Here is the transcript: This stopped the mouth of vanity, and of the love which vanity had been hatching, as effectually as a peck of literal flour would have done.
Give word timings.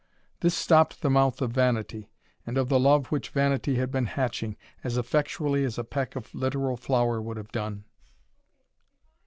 This 0.39 0.55
stopped 0.55 1.03
the 1.03 1.11
mouth 1.11 1.43
of 1.43 1.51
vanity, 1.51 2.09
and 2.43 2.57
of 2.57 2.69
the 2.69 2.79
love 2.79 3.11
which 3.11 3.29
vanity 3.29 3.75
had 3.75 3.91
been 3.91 4.07
hatching, 4.07 4.57
as 4.83 4.97
effectually 4.97 5.63
as 5.63 5.77
a 5.77 5.83
peck 5.83 6.15
of 6.15 6.33
literal 6.33 6.75
flour 6.75 7.21
would 7.21 7.37
have 7.37 7.51
done. 7.51 7.83